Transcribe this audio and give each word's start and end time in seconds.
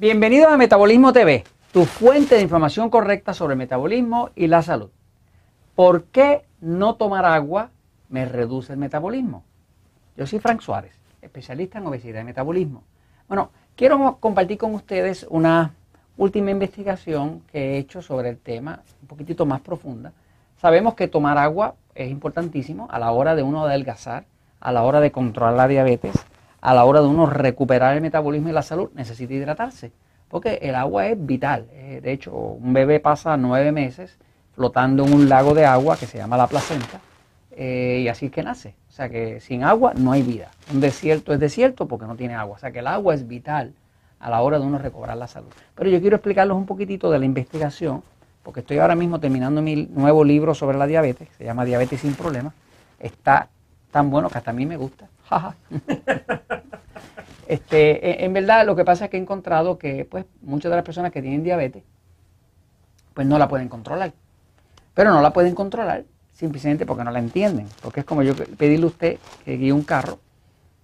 Bienvenidos 0.00 0.52
a 0.52 0.56
Metabolismo 0.56 1.12
TV, 1.12 1.42
tu 1.72 1.84
fuente 1.84 2.36
de 2.36 2.42
información 2.42 2.88
correcta 2.88 3.34
sobre 3.34 3.54
el 3.54 3.58
metabolismo 3.58 4.30
y 4.36 4.46
la 4.46 4.62
salud. 4.62 4.90
¿Por 5.74 6.04
qué 6.04 6.44
no 6.60 6.94
tomar 6.94 7.24
agua 7.24 7.70
me 8.08 8.24
reduce 8.24 8.72
el 8.72 8.78
metabolismo? 8.78 9.42
Yo 10.16 10.24
soy 10.24 10.38
Frank 10.38 10.60
Suárez, 10.60 10.92
especialista 11.20 11.78
en 11.78 11.86
obesidad 11.88 12.20
y 12.20 12.24
metabolismo. 12.24 12.84
Bueno, 13.26 13.50
quiero 13.74 14.18
compartir 14.20 14.56
con 14.56 14.72
ustedes 14.72 15.26
una 15.30 15.74
última 16.16 16.52
investigación 16.52 17.42
que 17.50 17.58
he 17.58 17.78
hecho 17.78 18.00
sobre 18.00 18.28
el 18.28 18.38
tema, 18.38 18.82
un 19.02 19.08
poquitito 19.08 19.46
más 19.46 19.60
profunda. 19.62 20.12
Sabemos 20.60 20.94
que 20.94 21.08
tomar 21.08 21.38
agua 21.38 21.74
es 21.96 22.08
importantísimo 22.08 22.86
a 22.88 23.00
la 23.00 23.10
hora 23.10 23.34
de 23.34 23.42
uno 23.42 23.64
adelgazar, 23.64 24.26
a 24.60 24.70
la 24.70 24.84
hora 24.84 25.00
de 25.00 25.10
controlar 25.10 25.54
la 25.54 25.66
diabetes, 25.66 26.14
a 26.60 26.74
la 26.74 26.84
hora 26.84 27.00
de 27.00 27.06
uno 27.06 27.26
recuperar 27.26 27.94
el 27.94 28.02
metabolismo 28.02 28.48
y 28.48 28.52
la 28.52 28.62
salud, 28.62 28.90
necesita 28.94 29.34
hidratarse, 29.34 29.92
porque 30.28 30.58
el 30.62 30.74
agua 30.74 31.06
es 31.06 31.26
vital. 31.26 31.66
Eh, 31.72 32.00
de 32.02 32.12
hecho, 32.12 32.32
un 32.32 32.72
bebé 32.72 33.00
pasa 33.00 33.36
nueve 33.36 33.72
meses 33.72 34.18
flotando 34.54 35.06
en 35.06 35.12
un 35.12 35.28
lago 35.28 35.54
de 35.54 35.64
agua 35.64 35.96
que 35.96 36.06
se 36.06 36.18
llama 36.18 36.36
la 36.36 36.46
placenta, 36.46 37.00
eh, 37.52 38.02
y 38.02 38.08
así 38.08 38.26
es 38.26 38.32
que 38.32 38.42
nace. 38.42 38.74
O 38.88 38.92
sea 38.92 39.08
que 39.08 39.40
sin 39.40 39.64
agua 39.64 39.92
no 39.94 40.12
hay 40.12 40.22
vida. 40.22 40.50
Un 40.72 40.80
desierto 40.80 41.32
es 41.32 41.40
desierto 41.40 41.86
porque 41.86 42.06
no 42.06 42.16
tiene 42.16 42.34
agua. 42.34 42.56
O 42.56 42.58
sea 42.58 42.70
que 42.70 42.80
el 42.80 42.86
agua 42.86 43.14
es 43.14 43.26
vital 43.26 43.72
a 44.20 44.30
la 44.30 44.42
hora 44.42 44.58
de 44.58 44.66
uno 44.66 44.78
recobrar 44.78 45.16
la 45.16 45.26
salud. 45.26 45.48
Pero 45.74 45.90
yo 45.90 46.00
quiero 46.00 46.16
explicarles 46.16 46.56
un 46.56 46.66
poquitito 46.66 47.10
de 47.10 47.18
la 47.18 47.24
investigación, 47.24 48.02
porque 48.42 48.60
estoy 48.60 48.78
ahora 48.78 48.94
mismo 48.94 49.20
terminando 49.20 49.60
mi 49.62 49.86
nuevo 49.86 50.24
libro 50.24 50.54
sobre 50.54 50.78
la 50.78 50.86
diabetes, 50.86 51.28
se 51.36 51.44
llama 51.44 51.64
Diabetes 51.64 52.00
sin 52.00 52.14
Problemas. 52.14 52.54
Está 52.98 53.48
tan 53.90 54.10
bueno 54.10 54.28
que 54.28 54.38
hasta 54.38 54.50
a 54.50 54.54
mí 54.54 54.66
me 54.66 54.76
gusta. 54.76 55.08
este, 57.48 58.24
en 58.24 58.32
verdad 58.32 58.64
lo 58.66 58.76
que 58.76 58.84
pasa 58.84 59.06
es 59.06 59.10
que 59.10 59.16
he 59.16 59.20
encontrado 59.20 59.78
que 59.78 60.04
pues, 60.04 60.24
muchas 60.42 60.70
de 60.70 60.76
las 60.76 60.84
personas 60.84 61.12
que 61.12 61.22
tienen 61.22 61.42
diabetes 61.42 61.82
pues 63.18 63.26
no 63.26 63.36
la 63.36 63.48
pueden 63.48 63.68
controlar. 63.68 64.12
Pero 64.94 65.10
no 65.10 65.20
la 65.20 65.32
pueden 65.32 65.54
controlar 65.54 66.04
simplemente 66.32 66.86
porque 66.86 67.02
no 67.02 67.10
la 67.10 67.18
entienden. 67.18 67.66
Porque 67.82 68.00
es 68.00 68.06
como 68.06 68.22
yo 68.22 68.34
pedirle 68.36 68.84
a 68.84 68.88
usted 68.88 69.18
que 69.44 69.56
guíe 69.56 69.72
un 69.72 69.82
carro, 69.82 70.20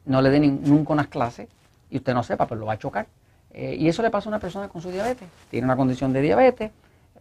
no 0.04 0.20
le 0.20 0.30
dé 0.30 0.40
nunca 0.40 0.92
unas 0.92 1.06
clases 1.06 1.48
y 1.90 1.98
usted 1.98 2.12
no 2.12 2.24
sepa, 2.24 2.48
pues 2.48 2.58
lo 2.58 2.66
va 2.66 2.72
a 2.72 2.78
chocar. 2.78 3.06
Eh, 3.52 3.76
y 3.78 3.86
eso 3.86 4.02
le 4.02 4.10
pasa 4.10 4.28
a 4.28 4.30
una 4.30 4.40
persona 4.40 4.68
con 4.68 4.82
su 4.82 4.90
diabetes. 4.90 5.28
Tiene 5.48 5.64
una 5.64 5.76
condición 5.76 6.12
de 6.12 6.22
diabetes, 6.22 6.72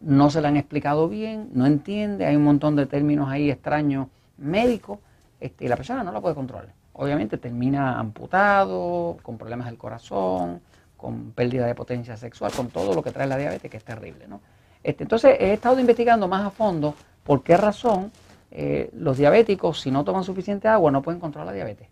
no 0.02 0.32
se 0.32 0.42
la 0.42 0.48
han 0.48 0.58
explicado 0.58 1.08
bien, 1.08 1.52
no 1.54 1.68
entiende, 1.68 2.26
hay 2.26 2.36
un 2.36 2.44
montón 2.44 2.76
de 2.76 2.88
términos 2.88 3.30
ahí 3.30 3.52
extraños 3.52 4.08
médicos, 4.38 4.98
este, 5.44 5.66
y 5.66 5.68
la 5.68 5.76
persona 5.76 6.06
no 6.06 6.14
la 6.14 6.22
puede 6.22 6.36
controlar. 6.36 6.70
Obviamente 6.94 7.38
termina 7.38 8.00
amputado, 8.00 9.18
con 9.22 9.38
problemas 9.38 9.68
del 9.68 9.78
corazón, 9.78 10.62
con 10.96 11.32
pérdida 11.32 11.66
de 11.66 11.76
potencia 11.76 12.16
sexual, 12.16 12.54
con 12.54 12.70
todo 12.70 12.94
lo 12.94 13.04
que 13.04 13.12
trae 13.12 13.28
la 13.28 13.36
diabetes, 13.36 13.70
que 13.70 13.76
es 13.76 13.84
terrible. 13.84 14.26
¿no? 14.26 14.40
Este, 14.82 15.04
entonces 15.04 15.36
he 15.38 15.52
estado 15.52 15.78
investigando 15.82 16.30
más 16.30 16.46
a 16.46 16.50
fondo 16.50 16.96
por 17.26 17.44
qué 17.44 17.58
razón 17.58 18.10
eh, 18.52 18.90
los 18.94 19.18
diabéticos, 19.18 19.82
si 19.82 19.92
no 19.92 20.06
toman 20.06 20.24
suficiente 20.24 20.70
agua, 20.70 20.92
no 20.92 21.02
pueden 21.02 21.20
controlar 21.20 21.48
la 21.48 21.54
diabetes. 21.54 21.90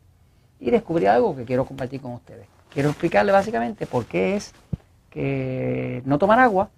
Y 0.62 0.72
descubrí 0.72 1.08
algo 1.08 1.36
que 1.36 1.44
quiero 1.44 1.66
compartir 1.66 2.00
con 2.00 2.14
ustedes. 2.14 2.48
Quiero 2.70 2.88
explicarle 2.88 3.34
básicamente 3.34 3.86
por 3.86 4.06
qué 4.06 4.38
es 4.38 4.54
que 5.10 6.02
no 6.06 6.18
tomar 6.18 6.40
agua 6.40 6.70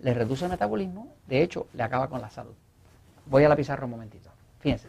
le 0.00 0.12
reduce 0.12 0.44
el 0.44 0.50
metabolismo, 0.50 1.08
de 1.26 1.42
hecho, 1.42 1.68
le 1.72 1.82
acaba 1.84 2.10
con 2.10 2.20
la 2.20 2.28
salud. 2.28 2.54
Voy 3.24 3.44
a 3.44 3.48
la 3.48 3.56
pizarra 3.56 3.86
un 3.86 3.92
momentito. 3.92 4.28
Fíjense. 4.60 4.88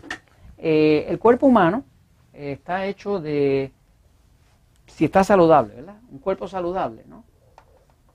Eh, 0.62 1.06
el 1.08 1.20
cuerpo 1.20 1.48
humano 1.48 1.86
eh, 2.34 2.52
está 2.54 2.86
hecho 2.86 3.20
de, 3.22 3.72
si 4.88 5.06
está 5.06 5.24
saludable, 5.24 5.76
¿verdad? 5.76 5.96
Un 6.12 6.20
cuerpo 6.20 6.48
saludable, 6.50 7.04
¿no? 7.08 7.24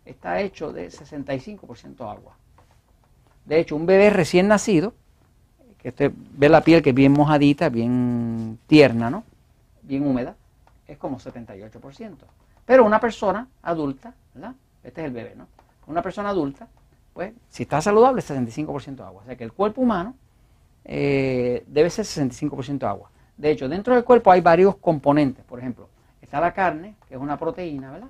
Está 0.04 0.40
hecho 0.40 0.70
de 0.70 0.88
65% 0.88 2.00
agua. 2.00 2.36
De 3.46 3.58
hecho, 3.58 3.76
un 3.76 3.86
bebé 3.86 4.10
recién 4.10 4.46
nacido, 4.46 4.92
que 5.78 5.88
usted 5.88 6.12
ve 6.14 6.50
la 6.50 6.60
piel 6.62 6.82
que 6.82 6.90
es 6.90 6.94
bien 6.94 7.12
mojadita, 7.12 7.70
bien 7.70 8.58
tierna, 8.66 9.08
¿no? 9.08 9.24
Bien 9.82 10.06
húmeda, 10.06 10.36
es 10.86 10.98
como 10.98 11.18
78%. 11.18 12.16
Pero 12.66 12.84
una 12.84 13.00
persona 13.00 13.48
adulta, 13.62 14.14
¿verdad? 14.34 14.54
Este 14.82 15.00
es 15.00 15.06
el 15.06 15.12
bebé, 15.12 15.34
¿no? 15.34 15.46
Una 15.86 16.02
persona 16.02 16.28
adulta, 16.28 16.68
pues, 17.14 17.32
si 17.48 17.62
está 17.62 17.80
saludable, 17.80 18.20
es 18.20 18.30
65% 18.30 19.00
agua. 19.00 19.22
O 19.22 19.24
sea 19.24 19.36
que 19.36 19.44
el 19.44 19.52
cuerpo 19.52 19.80
humano 19.80 20.14
eh, 20.84 21.64
debe 21.66 21.90
ser 21.90 22.04
65% 22.04 22.84
agua. 22.84 23.10
De 23.36 23.50
hecho, 23.50 23.68
dentro 23.68 23.94
del 23.94 24.04
cuerpo 24.04 24.30
hay 24.30 24.40
varios 24.40 24.76
componentes. 24.76 25.44
Por 25.44 25.58
ejemplo, 25.58 25.88
está 26.20 26.40
la 26.40 26.52
carne, 26.52 26.94
que 27.08 27.14
es 27.14 27.20
una 27.20 27.38
proteína, 27.38 27.92
¿verdad? 27.92 28.08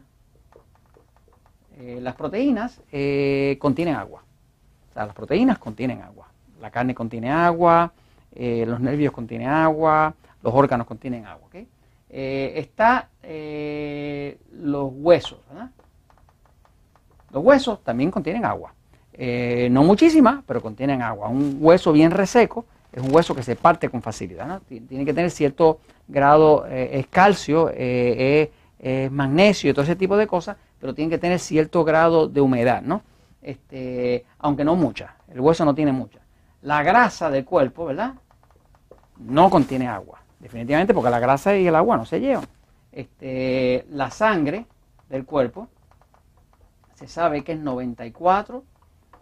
Eh, 1.77 1.99
las 2.01 2.15
proteínas 2.15 2.81
eh, 2.93 3.57
contienen 3.61 3.95
agua. 3.95 4.23
O 4.91 4.95
sea, 4.95 5.07
las 5.07 5.15
proteínas 5.15 5.59
contienen 5.59 6.03
agua. 6.03 6.29
La 6.61 6.71
carne 6.71 6.95
contiene 6.95 7.31
agua, 7.31 7.93
los 8.37 8.81
nervios 8.81 9.13
contienen 9.13 9.49
agua, 9.49 10.15
los 10.43 10.55
órganos 10.55 10.87
contienen 10.87 11.27
agua. 11.27 11.47
¿okay? 11.47 11.69
está 12.09 13.11
los 14.53 14.91
huesos, 14.95 15.41
¿verdad? 15.51 15.71
Los 17.31 17.45
huesos 17.45 17.83
también 17.83 18.11
contienen 18.11 18.45
agua. 18.45 18.73
Eh, 19.17 19.69
no 19.71 19.85
muchísima, 19.85 20.43
pero 20.47 20.61
contienen 20.61 21.01
agua. 21.01 21.29
Un 21.29 21.59
hueso 21.61 21.93
bien 21.93 22.11
reseco 22.11 22.67
es 22.93 23.03
un 23.03 23.15
hueso 23.15 23.35
que 23.35 23.43
se 23.43 23.57
parte 23.57 23.89
con 23.89 24.03
facilidad. 24.03 24.61
Tiene 24.69 25.05
que 25.05 25.15
tener 25.15 25.31
cierto 25.31 25.79
grado, 26.09 26.67
eh, 26.69 26.99
es 26.99 27.07
calcio, 27.07 27.71
eh, 27.73 28.51
es 28.79 29.11
magnesio 29.11 29.71
y 29.71 29.73
todo 29.73 29.85
ese 29.85 29.97
tipo 29.97 30.17
de 30.17 30.27
cosas, 30.27 30.57
pero 30.81 30.95
tiene 30.95 31.11
que 31.11 31.19
tener 31.19 31.39
cierto 31.39 31.85
grado 31.85 32.29
de 32.29 32.41
humedad, 32.41 32.83
¿no? 32.83 33.03
Este, 33.41 34.25
aunque 34.39 34.65
no 34.65 34.75
mucha. 34.75 35.17
El 35.33 35.41
hueso 35.41 35.65
no 35.65 35.75
tiene 35.75 35.93
mucha. 35.93 36.19
La 36.63 36.83
grasa 36.83 37.31
del 37.31 37.45
cuerpo, 37.45 37.87
¿verdad? 37.87 38.15
No 39.19 39.49
contiene 39.49 39.87
agua. 39.87 40.21
Definitivamente 40.41 40.93
porque 40.93 41.11
la 41.11 41.21
grasa 41.21 41.57
y 41.57 41.67
el 41.67 41.75
agua 41.75 41.97
no 41.97 42.05
se 42.05 42.21
llevan. 42.21 42.47
Este, 42.91 43.87
la 43.91 44.11
sangre 44.11 44.67
del 45.09 45.25
cuerpo 45.25 45.69
se 46.95 47.09
sabe 47.09 47.43
que 47.43 47.53
es 47.53 47.59
94 47.59 48.63
y 48.63 48.74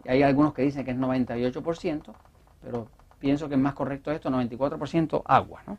hay 0.05 0.23
algunos 0.23 0.53
que 0.53 0.61
dicen 0.61 0.83
que 0.83 0.91
es 0.91 0.97
98%, 0.97 2.13
pero 2.61 2.87
pienso 3.19 3.47
que 3.47 3.55
es 3.55 3.61
más 3.61 3.73
correcto 3.73 4.11
esto, 4.11 4.29
94% 4.29 5.21
agua. 5.25 5.61
¿no? 5.65 5.77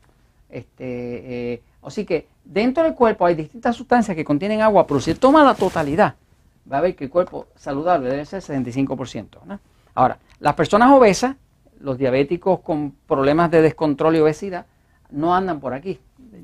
Este, 0.48 1.52
eh, 1.52 1.62
así 1.82 2.04
que 2.04 2.28
dentro 2.44 2.82
del 2.84 2.94
cuerpo 2.94 3.26
hay 3.26 3.34
distintas 3.34 3.76
sustancias 3.76 4.16
que 4.16 4.24
contienen 4.24 4.62
agua, 4.62 4.86
pero 4.86 5.00
si 5.00 5.14
toma 5.14 5.44
la 5.44 5.54
totalidad, 5.54 6.14
va 6.70 6.78
a 6.78 6.80
ver 6.80 6.96
que 6.96 7.04
el 7.04 7.10
cuerpo 7.10 7.48
saludable 7.54 8.08
debe 8.08 8.24
ser 8.24 8.40
75%. 8.42 9.44
¿no? 9.44 9.60
Ahora, 9.94 10.18
las 10.41 10.54
personas 10.54 10.91
obesas, 10.91 11.36
los 11.80 11.98
diabéticos 11.98 12.60
con 12.60 12.92
problemas 13.06 13.50
de 13.50 13.62
descontrol 13.62 14.16
y 14.16 14.20
obesidad, 14.20 14.66
no 15.10 15.34
andan 15.34 15.60
por 15.60 15.74
aquí. 15.74 16.00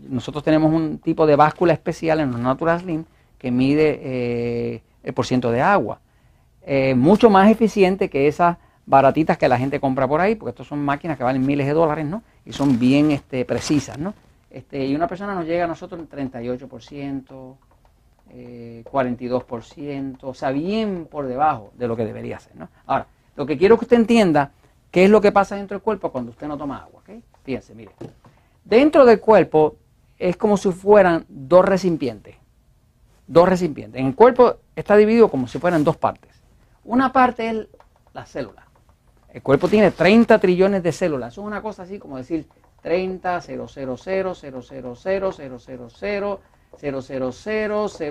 Nosotros 0.09 0.45
tenemos 0.45 0.73
un 0.73 0.99
tipo 0.99 1.27
de 1.27 1.37
báscula 1.37 1.73
especial 1.73 2.21
en 2.21 2.31
los 2.31 2.41
Natural 2.41 2.81
Slim 2.81 3.05
que 3.39 3.51
mide 3.51 4.01
eh, 4.03 4.83
el 5.03 5.15
porciento 5.15 5.51
de 5.51 5.63
agua. 5.63 6.01
Eh, 6.73 6.95
mucho 6.95 7.31
más 7.31 7.51
eficiente 7.51 8.09
que 8.09 8.29
esas 8.29 8.57
baratitas 8.87 9.37
que 9.37 9.49
la 9.49 9.59
gente 9.59 9.81
compra 9.81 10.07
por 10.07 10.21
ahí, 10.21 10.37
porque 10.37 10.51
estas 10.51 10.69
son 10.69 10.79
máquinas 10.79 11.19
que 11.19 11.25
valen 11.25 11.45
miles 11.45 11.67
de 11.67 11.73
dólares, 11.73 12.07
¿no? 12.07 12.23
Y 12.47 12.53
son 12.53 12.79
bien 12.79 13.11
este, 13.11 13.45
precisas, 13.45 13.99
¿no? 13.99 14.15
Este, 14.49 14.87
y 14.87 14.95
una 14.95 15.09
persona 15.09 15.35
nos 15.35 15.47
llega 15.47 15.65
a 15.65 15.67
nosotros 15.67 16.01
en 16.01 16.09
38%, 16.09 17.57
42%, 18.85 20.19
o 20.23 20.33
sea, 20.33 20.53
bien 20.53 21.09
por 21.11 21.27
debajo 21.27 21.73
de 21.77 21.89
lo 21.89 21.97
que 21.97 22.05
debería 22.05 22.39
ser, 22.39 22.55
¿no? 22.55 22.69
Ahora, 22.87 23.09
lo 23.35 23.45
que 23.47 23.59
quiero 23.59 23.77
que 23.77 23.87
usted 23.87 23.97
entienda, 23.97 24.53
¿qué 24.93 25.03
es 25.03 25.11
lo 25.11 25.21
que 25.21 25.33
pasa 25.33 25.57
dentro 25.57 25.77
del 25.77 25.83
cuerpo 25.83 26.13
cuando 26.13 26.31
usted 26.31 26.47
no 26.47 26.57
toma 26.57 26.85
agua? 26.85 27.01
¿okay? 27.01 27.21
Fíjense, 27.43 27.75
mire. 27.75 27.91
Dentro 28.65 29.05
del 29.05 29.19
cuerpo 29.19 29.75
es 30.17 30.37
como 30.37 30.57
si 30.57 30.71
fueran 30.71 31.25
dos 31.29 31.65
recipientes. 31.65 32.37
Dos 33.27 33.49
recipientes. 33.49 34.01
En 34.01 34.07
el 34.07 34.15
cuerpo 34.15 34.59
está 34.77 34.97
dividido 34.97 35.29
como 35.29 35.49
si 35.49 35.59
fueran 35.59 35.83
dos 35.83 35.97
partes. 35.97 36.40
Una 36.85 37.13
parte 37.13 37.49
es 37.49 37.67
la 38.13 38.25
célula. 38.27 38.67
El 39.33 39.43
cuerpo 39.43 39.69
tiene 39.69 39.91
30 39.91 40.39
trillones 40.39 40.83
de 40.83 40.93
células. 40.93 41.33
Eso 41.33 41.43
es 41.43 41.47
una 41.47 41.63
cosa 41.63 41.85
así 41.85 41.99
como 41.99 42.17
decir 42.17 42.47
30, 42.83 43.41
000, 43.41 43.69
000, 43.69 43.97
000, 43.97 44.35
000, 44.35 44.35
000, 44.35 44.63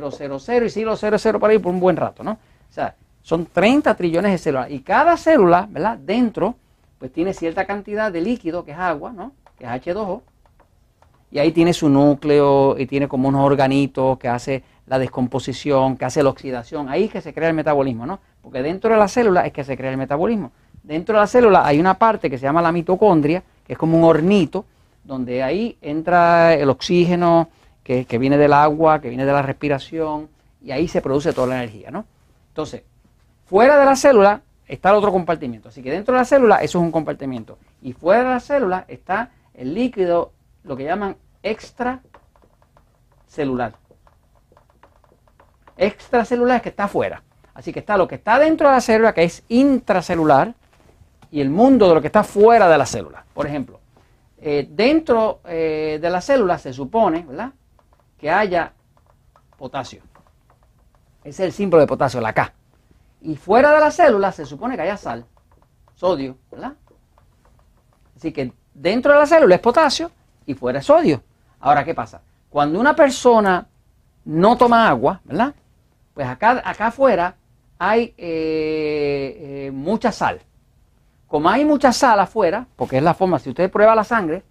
000, 0.09 0.39
000, 0.39 0.65
y 0.65 0.69
sigo 0.69 0.95
00 0.95 1.39
por 1.39 1.49
ahí 1.49 1.59
por 1.59 1.73
un 1.73 1.79
buen 1.79 1.97
rato, 1.97 2.23
¿no? 2.23 2.31
O 2.31 2.73
sea, 2.73 2.95
son 3.21 3.45
30 3.47 3.95
trillones 3.95 4.31
de 4.31 4.37
células. 4.37 4.71
Y 4.71 4.81
cada 4.81 5.17
célula, 5.17 5.67
¿verdad? 5.69 5.97
Dentro, 5.97 6.55
pues 6.99 7.11
tiene 7.11 7.33
cierta 7.33 7.65
cantidad 7.65 8.11
de 8.11 8.21
líquido, 8.21 8.63
que 8.63 8.71
es 8.71 8.77
agua, 8.77 9.11
¿no? 9.11 9.33
Que 9.57 9.65
es 9.65 9.69
H2O. 9.71 10.21
Y 11.31 11.39
ahí 11.39 11.51
tiene 11.51 11.73
su 11.73 11.89
núcleo 11.89 12.77
y 12.77 12.85
tiene 12.85 13.07
como 13.07 13.27
unos 13.29 13.45
organitos 13.45 14.17
que 14.17 14.27
hace 14.27 14.63
la 14.89 14.97
descomposición, 14.97 15.97
que 15.97 16.05
hace 16.05 16.23
la 16.23 16.29
oxidación. 16.29 16.89
Ahí 16.89 17.05
es 17.05 17.11
que 17.11 17.21
se 17.21 17.31
crea 17.31 17.47
el 17.47 17.53
metabolismo, 17.53 18.07
¿no? 18.07 18.19
Porque 18.41 18.63
dentro 18.63 18.91
de 18.91 18.97
la 18.97 19.07
célula 19.07 19.45
es 19.45 19.53
que 19.53 19.63
se 19.63 19.77
crea 19.77 19.91
el 19.91 19.97
metabolismo. 19.97 20.51
Dentro 20.81 21.13
de 21.13 21.21
la 21.21 21.27
célula 21.27 21.65
hay 21.65 21.79
una 21.79 21.93
parte 21.93 22.27
que 22.27 22.39
se 22.39 22.43
llama 22.43 22.61
la 22.61 22.71
mitocondria, 22.71 23.43
que 23.67 23.73
es 23.73 23.79
como 23.79 23.99
un 23.99 24.03
hornito, 24.03 24.65
donde 25.03 25.43
ahí 25.43 25.77
entra 25.81 26.55
el 26.55 26.71
oxígeno 26.71 27.49
que, 27.83 28.03
viene 28.17 28.37
del 28.37 28.51
agua, 28.51 28.99
que 28.99 29.09
viene 29.09 29.25
de 29.25 29.31
la 29.31 29.43
respiración, 29.43 30.27
y 30.63 30.71
ahí 30.71 30.87
se 30.87 31.01
produce 31.01 31.33
toda 31.33 31.47
la 31.47 31.57
energía, 31.57 31.91
¿no? 31.91 32.05
Entonces, 32.47 32.81
fuera 33.45 33.79
de 33.79 33.85
la 33.85 33.95
célula 33.95 34.41
está 34.67 34.89
el 34.89 34.95
otro 34.95 35.11
compartimiento. 35.11 35.69
Así 35.69 35.83
que 35.83 35.91
dentro 35.91 36.15
de 36.15 36.21
la 36.21 36.25
célula 36.25 36.55
eso 36.57 36.79
es 36.79 36.83
un 36.83 36.91
compartimiento. 36.91 37.59
Y 37.83 37.93
fuera 37.93 38.23
de 38.23 38.29
la 38.29 38.39
célula 38.39 38.85
está 38.87 39.29
el 39.53 39.75
líquido, 39.75 40.31
lo 40.63 40.75
que 40.75 40.85
llaman 40.85 41.15
extracelular. 41.43 43.73
Extracelular 45.79 46.57
es 46.57 46.61
que 46.61 46.69
está 46.69 46.83
afuera. 46.83 47.23
Así 47.53 47.71
que 47.71 47.79
está 47.79 47.97
lo 47.97 48.07
que 48.07 48.15
está 48.15 48.37
dentro 48.37 48.67
de 48.67 48.75
la 48.75 48.81
célula, 48.81 49.13
que 49.13 49.23
es 49.23 49.43
intracelular, 49.47 50.53
y 51.31 51.39
el 51.39 51.49
mundo 51.49 51.87
de 51.87 51.95
lo 51.95 52.01
que 52.01 52.07
está 52.07 52.23
fuera 52.23 52.67
de 52.67 52.77
la 52.77 52.85
célula. 52.85 53.23
Por 53.33 53.47
ejemplo, 53.47 53.79
eh, 54.39 54.67
dentro 54.69 55.39
eh, 55.45 55.97
de 56.01 56.09
la 56.09 56.19
célula 56.21 56.57
se 56.57 56.73
supone 56.73 57.23
¿verdad? 57.27 57.51
que 58.17 58.29
haya 58.29 58.73
potasio. 59.57 60.01
Es 61.23 61.39
el 61.39 61.53
símbolo 61.53 61.81
de 61.81 61.87
potasio, 61.87 62.19
la 62.19 62.33
K. 62.33 62.53
Y 63.21 63.35
fuera 63.37 63.71
de 63.73 63.79
la 63.79 63.91
célula 63.91 64.31
se 64.31 64.45
supone 64.45 64.75
que 64.75 64.81
haya 64.81 64.97
sal, 64.97 65.25
sodio, 65.95 66.37
¿verdad? 66.51 66.73
Así 68.17 68.33
que 68.33 68.53
dentro 68.73 69.13
de 69.13 69.19
la 69.19 69.25
célula 69.25 69.55
es 69.55 69.61
potasio 69.61 70.11
y 70.45 70.55
fuera 70.55 70.79
es 70.79 70.85
sodio. 70.85 71.23
Ahora, 71.59 71.85
¿qué 71.85 71.93
pasa? 71.93 72.21
Cuando 72.49 72.79
una 72.79 72.95
persona 72.95 73.67
no 74.25 74.57
toma 74.57 74.89
agua, 74.89 75.21
¿verdad? 75.23 75.53
Pues 76.19 76.27
acá, 76.27 76.61
acá 76.65 76.87
afuera 76.87 77.35
hay 77.77 78.13
eh, 78.17 79.71
mucha 79.73 80.11
sal. 80.11 80.41
Como 81.29 81.49
hay 81.49 81.63
mucha 81.63 81.93
sal 81.93 82.19
afuera, 82.19 82.67
porque 82.75 82.97
es 82.97 83.03
la 83.03 83.13
forma, 83.13 83.39
si 83.39 83.47
usted 83.47 83.71
prueba 83.71 83.95
la 83.95 84.03
sangre, 84.03 84.43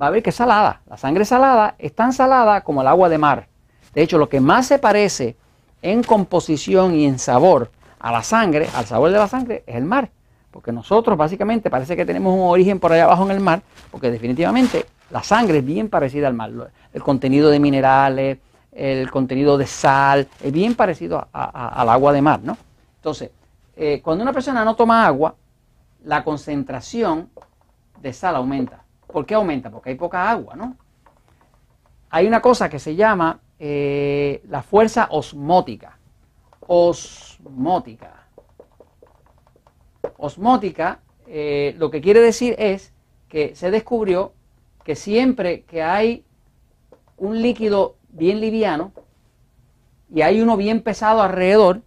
va 0.00 0.06
a 0.06 0.10
ver 0.10 0.22
que 0.22 0.30
es 0.30 0.36
salada. 0.36 0.82
La 0.86 0.96
sangre 0.96 1.24
salada 1.24 1.74
es 1.80 1.96
tan 1.96 2.12
salada 2.12 2.60
como 2.60 2.82
el 2.82 2.86
agua 2.86 3.08
de 3.08 3.18
mar. 3.18 3.48
De 3.92 4.02
hecho, 4.02 4.18
lo 4.18 4.28
que 4.28 4.38
más 4.38 4.68
se 4.68 4.78
parece 4.78 5.34
en 5.82 6.04
composición 6.04 6.94
y 6.94 7.06
en 7.06 7.18
sabor 7.18 7.72
a 7.98 8.12
la 8.12 8.22
sangre, 8.22 8.68
al 8.76 8.86
sabor 8.86 9.10
de 9.10 9.18
la 9.18 9.26
sangre, 9.26 9.64
es 9.66 9.74
el 9.74 9.86
mar. 9.86 10.10
Porque 10.52 10.70
nosotros 10.70 11.18
básicamente 11.18 11.70
parece 11.70 11.96
que 11.96 12.06
tenemos 12.06 12.32
un 12.32 12.48
origen 12.48 12.78
por 12.78 12.92
allá 12.92 13.02
abajo 13.02 13.24
en 13.24 13.32
el 13.32 13.40
mar, 13.40 13.62
porque 13.90 14.12
definitivamente 14.12 14.86
la 15.10 15.24
sangre 15.24 15.58
es 15.58 15.64
bien 15.64 15.88
parecida 15.88 16.28
al 16.28 16.34
mar. 16.34 16.52
El 16.92 17.02
contenido 17.02 17.50
de 17.50 17.58
minerales, 17.58 18.38
el 18.72 19.10
contenido 19.10 19.58
de 19.58 19.66
sal, 19.66 20.28
es 20.40 20.52
bien 20.52 20.74
parecido 20.74 21.28
al 21.32 21.88
agua 21.88 22.12
de 22.12 22.22
mar, 22.22 22.40
¿no? 22.42 22.56
Entonces, 22.96 23.30
eh, 23.76 24.00
cuando 24.02 24.22
una 24.22 24.32
persona 24.32 24.64
no 24.64 24.76
toma 24.76 25.06
agua, 25.06 25.34
la 26.04 26.22
concentración 26.24 27.30
de 28.00 28.12
sal 28.12 28.36
aumenta. 28.36 28.84
¿Por 29.06 29.26
qué 29.26 29.34
aumenta? 29.34 29.70
Porque 29.70 29.90
hay 29.90 29.96
poca 29.96 30.30
agua, 30.30 30.54
¿no? 30.54 30.76
Hay 32.10 32.26
una 32.26 32.40
cosa 32.40 32.68
que 32.68 32.78
se 32.78 32.94
llama 32.96 33.40
eh, 33.58 34.42
la 34.48 34.62
fuerza 34.62 35.08
osmótica. 35.10 35.98
Osmótica. 36.66 38.26
Osmótica 40.16 41.00
eh, 41.26 41.74
lo 41.78 41.90
que 41.90 42.00
quiere 42.00 42.20
decir 42.20 42.56
es 42.58 42.92
que 43.28 43.54
se 43.54 43.70
descubrió 43.70 44.32
que 44.84 44.96
siempre 44.96 45.62
que 45.62 45.82
hay 45.82 46.24
un 47.16 47.40
líquido 47.40 47.96
bien 48.12 48.40
liviano 48.40 48.92
y 50.12 50.22
hay 50.22 50.40
uno 50.40 50.56
bien 50.56 50.82
pesado 50.82 51.22
alrededor, 51.22 51.82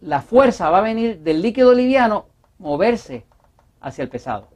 la 0.00 0.20
fuerza 0.20 0.70
va 0.70 0.78
a 0.78 0.82
venir 0.82 1.20
del 1.20 1.42
líquido 1.42 1.72
liviano 1.74 2.26
moverse 2.58 3.24
hacia 3.80 4.02
el 4.02 4.08
pesado. 4.08 4.48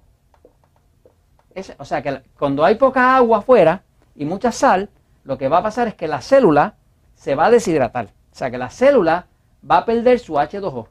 o 1.78 1.84
sea 1.84 2.02
que 2.02 2.22
cuando 2.38 2.64
hay 2.64 2.76
poca 2.76 3.16
agua 3.16 3.38
afuera 3.38 3.82
y 4.14 4.24
mucha 4.24 4.52
sal, 4.52 4.88
lo 5.24 5.36
que 5.38 5.48
va 5.48 5.58
a 5.58 5.62
pasar 5.62 5.88
es 5.88 5.94
que 5.94 6.08
la 6.08 6.20
célula 6.20 6.74
se 7.14 7.34
va 7.34 7.46
a 7.46 7.50
deshidratar. 7.50 8.06
O 8.06 8.34
sea 8.34 8.50
que 8.50 8.58
la 8.58 8.70
célula 8.70 9.26
va 9.68 9.78
a 9.78 9.84
perder 9.84 10.18
su 10.18 10.34
H2O. 10.34 10.86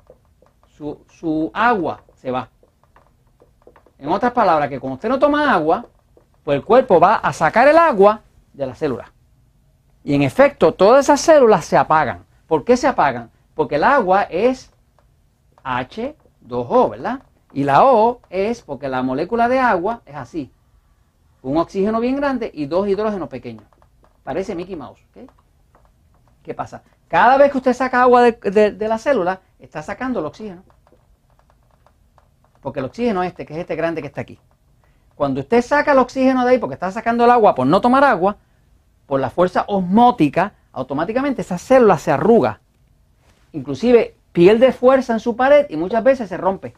Su, 0.68 1.06
su 1.08 1.52
agua 1.54 2.04
se 2.16 2.32
va. 2.32 2.50
En 3.98 4.10
otras 4.10 4.34
palabras, 4.34 4.68
que 4.68 4.80
cuando 4.80 4.96
usted 4.96 5.08
no 5.08 5.20
toma 5.20 5.54
agua, 5.54 5.86
pues 6.44 6.58
el 6.58 6.66
cuerpo 6.66 7.00
va 7.00 7.16
a 7.16 7.32
sacar 7.32 7.68
el 7.68 7.78
agua 7.78 8.22
de 8.54 8.66
la 8.66 8.76
célula. 8.76 9.15
Y 10.06 10.14
en 10.14 10.22
efecto, 10.22 10.72
todas 10.72 11.06
esas 11.06 11.20
células 11.20 11.66
se 11.66 11.76
apagan. 11.76 12.26
¿Por 12.46 12.64
qué 12.64 12.78
se 12.78 12.88
apagan? 12.88 13.32
Porque 13.56 13.78
el 13.78 13.84
agua 13.84 14.22
es 14.22 14.72
H 15.64 16.16
2O, 16.48 16.92
¿verdad? 16.92 17.24
Y 17.54 17.64
la 17.64 17.84
O 17.86 18.22
es 18.30 18.62
porque 18.62 18.88
la 18.88 19.02
molécula 19.02 19.50
de 19.50 19.58
agua 19.58 20.04
es 20.06 20.16
así. 20.16 20.52
Un 21.42 21.58
oxígeno 21.58 22.00
bien 22.00 22.18
grande 22.18 22.52
y 22.54 22.68
dos 22.68 22.88
hidrógenos 22.88 23.30
pequeños. 23.30 23.66
Parece 24.24 24.54
Mickey 24.54 24.76
Mouse. 24.76 25.02
¿Qué 26.44 26.54
pasa? 26.54 26.84
Cada 27.08 27.38
vez 27.38 27.52
que 27.52 27.58
usted 27.58 27.74
saca 27.74 28.04
agua 28.04 28.22
de, 28.22 28.88
la 28.88 29.00
célula, 29.00 29.42
está 29.58 29.82
sacando 29.82 30.20
el 30.20 30.28
oxígeno. 30.28 30.64
Porque 32.62 32.80
el 32.80 32.86
oxígeno 32.86 33.24
este, 33.24 33.44
que 33.44 33.54
es 33.54 33.60
este 33.60 33.76
grande 33.76 34.02
que 34.02 34.08
está 34.08 34.22
aquí. 34.22 34.40
Cuando 35.16 35.40
usted 35.40 35.64
saca 35.64 35.94
el 35.94 35.98
oxígeno 35.98 36.46
de 36.46 36.52
ahí 36.52 36.58
porque 36.60 36.76
está 36.76 36.92
sacando 36.92 37.26
el 37.26 37.32
agua 37.32 37.56
por 37.56 37.66
no 37.66 37.82
tomar 37.82 38.04
agua, 38.04 38.38
por 39.06 39.20
la 39.20 39.30
fuerza 39.30 39.66
osmótica, 39.68 40.54
automáticamente 40.72 41.42
esa 41.42 41.58
célula 41.58 41.98
se 41.98 42.12
arruga. 42.12 42.60
Inclusive 43.54 44.16
pierde 44.32 44.72
fuerza 44.72 45.14
en 45.14 45.20
su 45.20 45.36
pared 45.36 45.66
y 45.70 45.78
muchas 45.78 46.04
veces 46.04 46.30
se 46.30 46.38
rompe. 46.38 46.76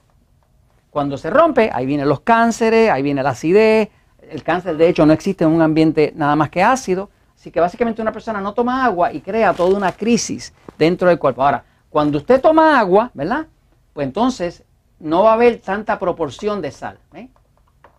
Cuando 0.91 1.17
se 1.17 1.29
rompe, 1.29 1.69
ahí 1.73 1.85
vienen 1.85 2.07
los 2.07 2.21
cánceres, 2.21 2.89
ahí 2.89 3.01
viene 3.01 3.23
la 3.23 3.31
acidez. 3.31 3.89
El 4.29 4.43
cáncer, 4.43 4.77
de 4.77 4.89
hecho, 4.89 5.05
no 5.05 5.13
existe 5.13 5.43
en 5.43 5.51
un 5.51 5.61
ambiente 5.61 6.13
nada 6.15 6.35
más 6.35 6.49
que 6.49 6.61
ácido. 6.63 7.09
Así 7.35 7.51
que 7.51 7.59
básicamente 7.59 8.01
una 8.01 8.11
persona 8.11 8.41
no 8.41 8.53
toma 8.53 8.83
agua 8.83 9.13
y 9.13 9.21
crea 9.21 9.53
toda 9.53 9.77
una 9.77 9.91
crisis 9.91 10.53
dentro 10.77 11.07
del 11.07 11.19
cuerpo. 11.19 11.43
Ahora, 11.43 11.63
cuando 11.89 12.17
usted 12.17 12.41
toma 12.41 12.79
agua, 12.79 13.11
¿verdad? 13.13 13.47
Pues 13.93 14.07
entonces 14.07 14.63
no 14.99 15.23
va 15.23 15.31
a 15.31 15.33
haber 15.33 15.59
tanta 15.59 15.99
proporción 15.99 16.61
de 16.61 16.71
sal. 16.71 16.97
¿eh? 17.13 17.29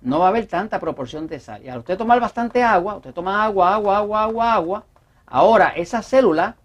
No 0.00 0.20
va 0.20 0.26
a 0.26 0.28
haber 0.28 0.46
tanta 0.46 0.78
proporción 0.78 1.26
de 1.26 1.40
sal. 1.40 1.62
Y 1.64 1.68
al 1.68 1.78
usted 1.78 1.98
tomar 1.98 2.20
bastante 2.20 2.62
agua, 2.62 2.96
usted 2.96 3.12
toma 3.12 3.44
agua, 3.44 3.74
agua, 3.74 3.98
agua, 3.98 4.22
agua, 4.22 4.54
agua, 4.54 4.84
ahora 5.26 5.68
esa 5.68 6.02
célula 6.02 6.56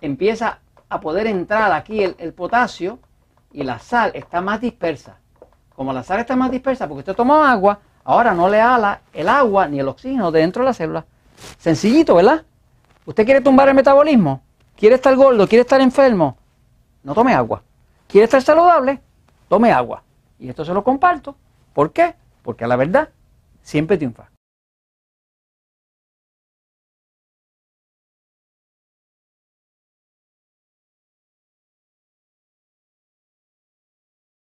empieza 0.00 0.58
a 0.88 1.00
poder 1.00 1.26
entrar 1.26 1.72
aquí 1.72 2.02
el, 2.02 2.32
potasio 2.32 2.98
y 3.52 3.62
la 3.62 3.78
sal 3.78 4.12
está 4.14 4.40
más 4.40 4.60
dispersa. 4.60 5.16
Como 5.74 5.92
la 5.92 6.02
sal 6.02 6.20
está 6.20 6.36
más 6.36 6.50
dispersa 6.50 6.86
porque 6.86 7.00
usted 7.00 7.14
toma 7.14 7.50
agua, 7.50 7.80
ahora 8.04 8.32
no 8.34 8.48
le 8.48 8.60
ala 8.60 9.00
el 9.12 9.28
agua 9.28 9.66
ni 9.66 9.80
el 9.80 9.88
oxígeno 9.88 10.30
dentro 10.30 10.62
de 10.62 10.66
la 10.66 10.74
célula. 10.74 11.04
Sencillito, 11.58 12.14
¿verdad? 12.14 12.44
¿Usted 13.06 13.24
quiere 13.24 13.40
tumbar 13.40 13.68
el 13.68 13.74
metabolismo? 13.74 14.42
¿Quiere 14.76 14.96
estar 14.96 15.14
gordo? 15.16 15.46
¿Quiere 15.48 15.62
estar 15.62 15.80
enfermo? 15.80 16.36
No 17.02 17.14
tome 17.14 17.34
agua. 17.34 17.62
¿Quiere 18.06 18.24
estar 18.24 18.42
saludable? 18.42 19.00
Tome 19.48 19.72
agua. 19.72 20.02
Y 20.38 20.48
esto 20.48 20.64
se 20.64 20.72
lo 20.72 20.82
comparto. 20.84 21.34
¿Por 21.72 21.92
qué? 21.92 22.14
Porque 22.42 22.64
a 22.64 22.68
la 22.68 22.76
verdad 22.76 23.10
siempre 23.62 23.96
triunfa. 23.96 24.30